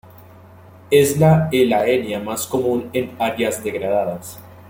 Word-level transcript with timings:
Es 0.89 1.19
la 1.19 1.47
"Elaenia" 1.51 2.19
más 2.19 2.47
común 2.47 2.89
en 2.91 3.11
áreas 3.19 3.63
degradadas. 3.63 4.39